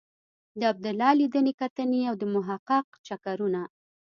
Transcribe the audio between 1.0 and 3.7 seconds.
لیدنې کتنې او د محقق چکرونه.